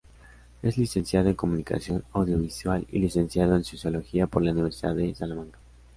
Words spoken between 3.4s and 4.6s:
en Sociología por la